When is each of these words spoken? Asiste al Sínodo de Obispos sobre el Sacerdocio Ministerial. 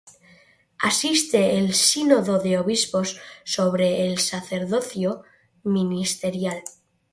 Asiste 0.79 1.41
al 1.59 1.75
Sínodo 1.75 2.39
de 2.39 2.57
Obispos 2.57 3.21
sobre 3.43 4.07
el 4.07 4.17
Sacerdocio 4.17 5.21
Ministerial. 5.61 6.63